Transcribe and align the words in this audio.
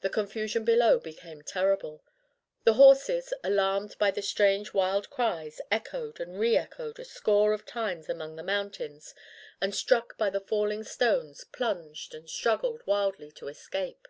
The 0.00 0.10
confusion 0.10 0.64
below 0.64 0.98
became 0.98 1.40
terrible. 1.42 2.02
The 2.64 2.72
horses, 2.72 3.32
alarmed 3.44 3.94
by 4.00 4.10
the 4.10 4.20
strange 4.20 4.74
wild 4.74 5.10
cries, 5.10 5.60
echoed 5.70 6.18
and 6.18 6.40
re 6.40 6.56
echoed 6.56 6.98
a 6.98 7.04
score 7.04 7.52
of 7.52 7.64
times 7.64 8.08
among 8.08 8.34
the 8.34 8.42
mountains, 8.42 9.14
and 9.60 9.72
struck 9.72 10.18
by 10.18 10.28
the 10.28 10.40
falling 10.40 10.82
stones, 10.82 11.44
plunged 11.44 12.14
and 12.16 12.28
struggled 12.28 12.84
wildly 12.88 13.30
to 13.30 13.46
escape. 13.46 14.08